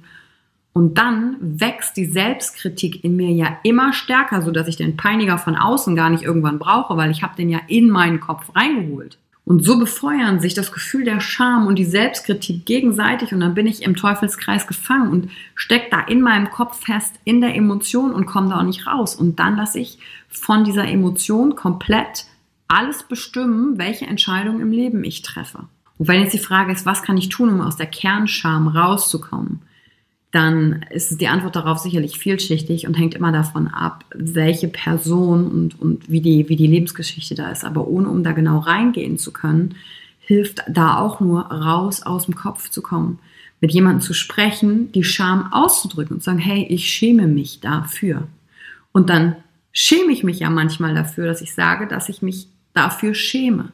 und 0.73 0.97
dann 0.97 1.37
wächst 1.39 1.97
die 1.97 2.05
Selbstkritik 2.05 3.03
in 3.03 3.15
mir 3.15 3.31
ja 3.31 3.57
immer 3.63 3.91
stärker, 3.91 4.41
so 4.41 4.51
dass 4.51 4.67
ich 4.67 4.77
den 4.77 4.97
Peiniger 4.97 5.37
von 5.37 5.55
außen 5.55 5.95
gar 5.95 6.09
nicht 6.09 6.23
irgendwann 6.23 6.59
brauche, 6.59 6.95
weil 6.95 7.11
ich 7.11 7.23
habe 7.23 7.35
den 7.35 7.49
ja 7.49 7.59
in 7.67 7.89
meinen 7.89 8.19
Kopf 8.19 8.55
reingeholt. 8.55 9.17
Und 9.45 9.65
so 9.65 9.79
befeuern 9.79 10.39
sich 10.39 10.53
das 10.53 10.71
Gefühl 10.71 11.05
der 11.05 11.19
Scham 11.21 11.65
und 11.65 11.75
die 11.75 11.85
Selbstkritik 11.85 12.67
gegenseitig 12.67 13.33
und 13.33 13.39
dann 13.39 13.55
bin 13.55 13.65
ich 13.65 13.81
im 13.81 13.95
Teufelskreis 13.95 14.67
gefangen 14.67 15.09
und 15.09 15.31
steck 15.55 15.89
da 15.89 16.01
in 16.01 16.21
meinem 16.21 16.51
Kopf 16.51 16.85
fest 16.85 17.15
in 17.23 17.41
der 17.41 17.55
Emotion 17.55 18.13
und 18.13 18.27
komme 18.27 18.49
da 18.49 18.59
auch 18.59 18.63
nicht 18.63 18.85
raus. 18.85 19.15
Und 19.15 19.39
dann 19.39 19.57
lasse 19.57 19.79
ich 19.79 19.97
von 20.29 20.65
dieser 20.65 20.87
Emotion 20.87 21.55
komplett 21.55 22.25
alles 22.67 23.01
bestimmen, 23.01 23.79
welche 23.79 24.05
Entscheidung 24.05 24.61
im 24.61 24.71
Leben 24.71 25.03
ich 25.03 25.23
treffe. 25.23 25.63
Und 25.97 26.07
wenn 26.07 26.21
jetzt 26.21 26.35
die 26.35 26.37
Frage 26.37 26.71
ist, 26.71 26.85
was 26.85 27.01
kann 27.01 27.17
ich 27.17 27.29
tun, 27.29 27.49
um 27.49 27.61
aus 27.61 27.75
der 27.75 27.87
Kernscham 27.87 28.67
rauszukommen? 28.67 29.63
Dann 30.31 30.85
ist 30.91 31.19
die 31.19 31.27
Antwort 31.27 31.55
darauf 31.55 31.79
sicherlich 31.79 32.19
vielschichtig 32.19 32.85
und 32.85 32.93
hängt 32.93 33.15
immer 33.15 33.31
davon 33.31 33.67
ab, 33.67 34.05
welche 34.13 34.67
Person 34.67 35.47
und, 35.47 35.81
und 35.81 36.09
wie, 36.09 36.21
die, 36.21 36.49
wie 36.49 36.55
die 36.55 36.67
Lebensgeschichte 36.67 37.33
da 37.33 37.49
ist. 37.49 37.65
Aber 37.65 37.87
ohne 37.87 38.09
um 38.09 38.23
da 38.23 38.33
genau 38.33 38.59
reingehen 38.59 39.17
zu 39.17 39.33
können, 39.33 39.75
hilft 40.19 40.61
da 40.67 40.99
auch 40.99 41.19
nur 41.19 41.41
raus 41.45 42.03
aus 42.03 42.25
dem 42.25 42.35
Kopf 42.35 42.69
zu 42.69 42.83
kommen. 42.83 43.17
Mit 43.59 43.73
jemandem 43.73 44.01
zu 44.01 44.13
sprechen, 44.13 44.91
die 44.91 45.03
Scham 45.03 45.51
auszudrücken 45.51 46.15
und 46.15 46.19
zu 46.21 46.25
sagen, 46.25 46.37
hey, 46.37 46.65
ich 46.69 46.87
schäme 46.87 47.27
mich 47.27 47.59
dafür. 47.59 48.27
Und 48.91 49.09
dann 49.09 49.35
schäme 49.71 50.11
ich 50.11 50.23
mich 50.23 50.39
ja 50.39 50.51
manchmal 50.51 50.93
dafür, 50.93 51.25
dass 51.25 51.41
ich 51.41 51.55
sage, 51.55 51.87
dass 51.87 52.07
ich 52.07 52.21
mich 52.21 52.47
dafür 52.73 53.15
schäme. 53.15 53.71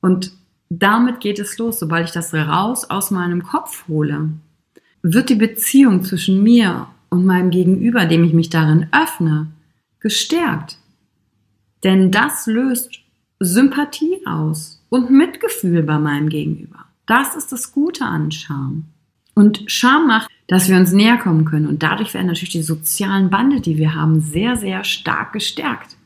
Und 0.00 0.32
damit 0.70 1.20
geht 1.20 1.38
es 1.38 1.56
los, 1.56 1.78
sobald 1.78 2.08
ich 2.08 2.12
das 2.12 2.34
raus 2.34 2.90
aus 2.90 3.12
meinem 3.12 3.44
Kopf 3.44 3.86
hole 3.86 4.30
wird 5.02 5.28
die 5.28 5.34
Beziehung 5.34 6.02
zwischen 6.02 6.42
mir 6.42 6.88
und 7.10 7.24
meinem 7.24 7.50
Gegenüber, 7.50 8.06
dem 8.06 8.24
ich 8.24 8.32
mich 8.32 8.50
darin 8.50 8.86
öffne, 8.92 9.48
gestärkt. 10.00 10.78
Denn 11.84 12.10
das 12.10 12.46
löst 12.46 13.00
Sympathie 13.40 14.26
aus 14.26 14.84
und 14.88 15.10
Mitgefühl 15.10 15.82
bei 15.82 15.98
meinem 15.98 16.28
Gegenüber. 16.28 16.86
Das 17.06 17.36
ist 17.36 17.52
das 17.52 17.72
Gute 17.72 18.04
an 18.04 18.30
Scham. 18.30 18.84
Und 19.34 19.62
Scham 19.70 20.08
macht, 20.08 20.28
dass 20.48 20.68
wir 20.68 20.76
uns 20.76 20.92
näher 20.92 21.18
kommen 21.18 21.44
können. 21.44 21.66
Und 21.66 21.82
dadurch 21.82 22.12
werden 22.14 22.26
natürlich 22.26 22.52
die 22.52 22.62
sozialen 22.62 23.30
Bande, 23.30 23.60
die 23.60 23.78
wir 23.78 23.94
haben, 23.94 24.20
sehr, 24.20 24.56
sehr 24.56 24.82
stark 24.82 25.32
gestärkt. 25.32 25.96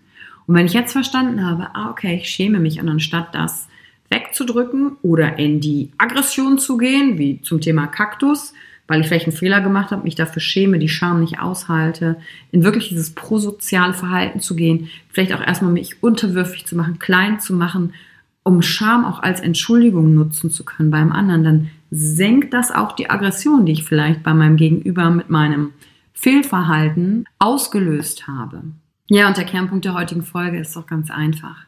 Und 0.47 0.55
wenn 0.55 0.67
ich 0.67 0.75
jetzt 0.75 0.93
verstanden 0.93 1.45
habe, 1.45 1.75
ah, 1.75 1.91
okay, 1.91 2.17
ich 2.17 2.29
schäme 2.29 2.61
mich, 2.61 2.81
und 2.81 2.89
anstatt 2.89 3.35
das 3.35 3.69
wegzudrücken 4.11 4.97
oder 5.03 5.39
in 5.39 5.61
die 5.61 5.93
Aggression 5.97 6.59
zu 6.59 6.77
gehen, 6.77 7.19
wie 7.19 7.41
zum 7.41 7.61
Thema 7.61 7.87
Kaktus, 7.87 8.53
weil 8.89 9.01
ich 9.01 9.07
vielleicht 9.07 9.27
einen 9.27 9.37
Fehler 9.37 9.61
gemacht 9.61 9.91
habe, 9.91 10.05
mich 10.05 10.15
dafür 10.15 10.43
schäme, 10.43 10.79
die 10.79 10.89
Scham 10.89 11.21
nicht 11.21 11.41
aushalte, 11.41 12.17
in 12.51 12.65
wirklich 12.65 12.89
dieses 12.89 13.15
prosoziale 13.15 13.95
Verhalten 13.95 14.41
zu 14.41 14.57
gehen, 14.57 14.89
vielleicht 15.09 15.33
auch 15.33 15.41
erstmal 15.41 15.73
mich 15.73 16.03
unterwürfig 16.03 16.67
zu 16.67 16.77
machen, 16.77 16.99
klein 16.99 17.41
zu 17.41 17.55
machen, 17.55 17.95
um 18.43 18.61
Scham 18.63 19.05
auch 19.05 19.23
als 19.23 19.41
Entschuldigung 19.41 20.15
nutzen 20.15 20.51
zu 20.51 20.65
können 20.65 20.91
beim 20.91 21.13
anderen, 21.13 21.45
dann 21.45 21.71
senkt 21.91 22.53
das 22.55 22.71
auch 22.71 22.93
die 22.93 23.09
Aggression, 23.09 23.67
die 23.67 23.73
ich 23.73 23.85
vielleicht 23.85 24.23
bei 24.23 24.35
meinem 24.35 24.57
Gegenüber 24.57 25.11
mit 25.11 25.31
meinem 25.31 25.73
Fehlverhalten 26.13 27.27
ausgelöst 27.39 28.27
habe. 28.27 28.63
Ja, 29.09 29.29
und 29.29 29.37
der 29.37 29.45
Kernpunkt 29.45 29.85
der 29.85 29.95
heutigen 29.95 30.23
Folge 30.23 30.59
ist 30.59 30.75
doch 30.75 30.87
ganz 30.87 31.11
einfach. 31.11 31.67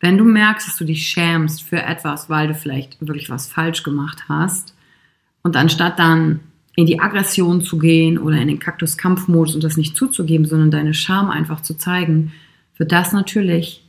Wenn 0.00 0.18
du 0.18 0.24
merkst, 0.24 0.68
dass 0.68 0.76
du 0.76 0.84
dich 0.84 1.06
schämst 1.06 1.62
für 1.62 1.82
etwas, 1.82 2.28
weil 2.28 2.48
du 2.48 2.54
vielleicht 2.54 3.00
wirklich 3.00 3.30
was 3.30 3.46
falsch 3.46 3.82
gemacht 3.82 4.24
hast, 4.28 4.74
und 5.44 5.56
anstatt 5.56 5.98
dann 5.98 6.40
in 6.74 6.86
die 6.86 6.98
Aggression 6.98 7.62
zu 7.62 7.78
gehen 7.78 8.18
oder 8.18 8.38
in 8.38 8.48
den 8.48 8.58
Kaktus-Kampfmodus 8.58 9.54
und 9.54 9.62
das 9.62 9.76
nicht 9.76 9.96
zuzugeben, 9.96 10.46
sondern 10.46 10.72
deine 10.72 10.94
Scham 10.94 11.30
einfach 11.30 11.60
zu 11.60 11.74
zeigen, 11.74 12.32
wird 12.76 12.90
das 12.90 13.12
natürlich 13.12 13.84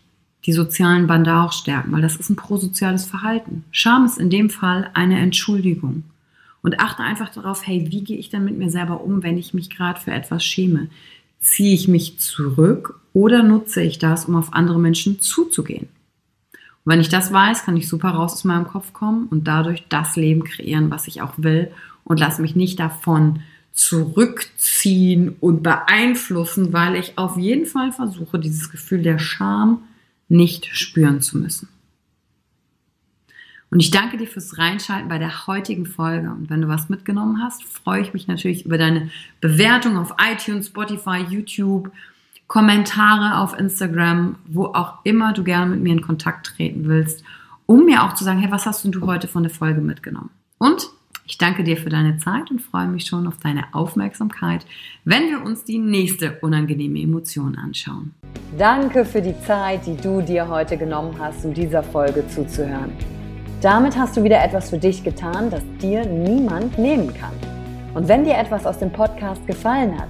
die 0.46 0.54
sozialen 0.54 1.08
Bande 1.08 1.34
auch 1.34 1.52
stärken, 1.52 1.92
weil 1.92 2.04
das 2.04 2.18
ist 2.18 2.30
ein 2.30 2.36
prosoziales 2.36 3.06
Verhalten. 3.06 3.64
Scham 3.72 4.06
ist 4.06 4.20
in 4.20 4.30
dem 4.30 4.52
Fall 4.52 4.92
eine 4.94 5.18
Entschuldigung. 5.18 6.04
Und 6.62 6.80
achte 6.80 7.04
einfach 7.04 7.30
darauf, 7.30 7.66
hey, 7.66 7.88
wie 7.90 8.04
gehe 8.04 8.18
ich 8.18 8.30
dann 8.30 8.44
mit 8.44 8.58
mir 8.58 8.70
selber 8.70 9.02
um, 9.04 9.24
wenn 9.24 9.38
ich 9.38 9.54
mich 9.54 9.70
gerade 9.70 10.00
für 10.00 10.12
etwas 10.12 10.44
schäme? 10.44 10.90
Ziehe 11.40 11.74
ich 11.74 11.88
mich 11.88 12.20
zurück 12.20 13.00
oder 13.14 13.44
nutze 13.44 13.82
ich 13.82 14.00
das, 14.00 14.26
um 14.26 14.36
auf 14.36 14.54
andere 14.54 14.80
Menschen 14.80 15.20
zuzugehen? 15.20 15.88
Und 16.86 16.92
wenn 16.92 17.02
ich 17.02 17.10
das 17.10 17.34
weiß, 17.34 17.66
kann 17.66 17.76
ich 17.76 17.90
super 17.90 18.10
raus 18.10 18.34
aus 18.34 18.44
meinem 18.44 18.68
Kopf 18.68 18.94
kommen 18.94 19.28
und 19.28 19.48
dadurch 19.48 19.86
das 19.90 20.16
Leben 20.16 20.44
kreieren, 20.44 20.92
was 20.92 21.08
ich 21.08 21.22
auch 21.22 21.34
will 21.38 21.72
und 22.04 22.20
lasse 22.20 22.42
mich 22.42 22.56
nicht 22.56 22.80
davon 22.80 23.42
zurückziehen 23.74 25.36
und 25.42 25.64
beeinflussen, 25.64 26.72
weil 26.72 26.96
ich 26.96 27.18
auf 27.18 27.38
jeden 27.38 27.66
Fall 27.66 27.92
versuche, 27.92 28.40
dieses 28.40 28.72
Gefühl 28.72 29.02
der 29.02 29.20
Scham 29.20 29.80
nicht 30.30 30.68
spüren 30.68 31.22
zu 31.22 31.38
müssen. 31.38 31.68
Und 33.72 33.80
ich 33.80 33.92
danke 33.92 34.18
dir 34.18 34.28
fürs 34.28 34.58
Reinschalten 34.58 35.10
bei 35.10 35.18
der 35.18 35.48
heutigen 35.48 35.86
Folge. 35.86 36.30
Und 36.30 36.50
wenn 36.50 36.62
du 36.62 36.68
was 36.68 36.88
mitgenommen 36.88 37.42
hast, 37.44 37.64
freue 37.64 38.02
ich 38.02 38.14
mich 38.14 38.28
natürlich 38.28 38.66
über 38.66 38.78
deine 38.78 39.10
Bewertung 39.42 39.98
auf 39.98 40.14
iTunes, 40.32 40.68
Spotify, 40.68 41.26
YouTube, 41.30 41.92
Kommentare 42.48 43.40
auf 43.40 43.58
Instagram, 43.58 44.36
wo 44.46 44.66
auch 44.66 45.00
immer 45.04 45.34
du 45.34 45.44
gerne 45.44 45.72
mit 45.72 45.82
mir 45.82 45.94
in 45.94 46.02
Kontakt 46.02 46.48
treten 46.48 46.88
willst, 46.88 47.24
um 47.66 47.86
mir 47.86 48.04
auch 48.04 48.14
zu 48.14 48.24
sagen, 48.24 48.40
hey, 48.40 48.52
was 48.52 48.66
hast 48.66 48.86
du 48.86 49.06
heute 49.06 49.28
von 49.28 49.44
der 49.44 49.52
Folge 49.52 49.82
mitgenommen? 49.82 50.30
Und 50.58 50.90
ich 51.28 51.40
danke 51.40 51.64
dir 51.64 51.76
für 51.76 51.90
deine 51.90 52.20
Zeit 52.20 52.52
und 52.52 52.62
freue 52.62 52.88
mich 52.88 53.08
schon 53.08 53.26
auf 53.26 53.38
deine 53.38 53.74
Aufmerksamkeit, 53.74 54.64
wenn 55.06 55.24
wir 55.24 55.44
uns 55.44 55.64
die 55.64 55.80
nächste 55.80 56.38
unangenehme 56.42 57.00
Emotion 57.00 57.58
anschauen. 57.58 58.14
Danke 58.60 59.06
für 59.06 59.24
die 59.24 59.36
Zeit, 59.42 59.88
die 59.88 59.98
du 59.98 60.22
dir 60.22 60.48
heute 60.48 60.78
genommen 60.78 61.16
hast, 61.20 61.44
um 61.44 61.54
dieser 61.54 61.82
Folge 61.82 62.28
zuzuhören. 62.28 62.92
Damit 63.62 63.98
hast 63.98 64.16
du 64.16 64.24
wieder 64.24 64.44
etwas 64.44 64.70
für 64.70 64.78
dich 64.78 65.04
getan, 65.04 65.50
das 65.50 65.64
dir 65.82 66.06
niemand 66.06 66.78
nehmen 66.78 67.12
kann. 67.16 67.34
Und 67.96 68.08
wenn 68.08 68.24
dir 68.24 68.38
etwas 68.38 68.68
aus 68.68 68.78
dem 68.78 68.92
Podcast 68.92 69.48
gefallen 69.48 70.00
hat, 70.00 70.10